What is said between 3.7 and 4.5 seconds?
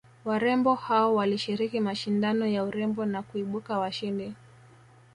washindi